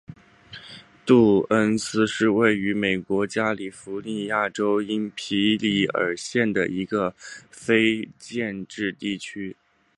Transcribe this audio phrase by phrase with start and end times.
[1.05, 7.13] 杜恩斯是位于美国加利福尼亚州因皮里尔县的一个
[7.51, 9.55] 非建制地区。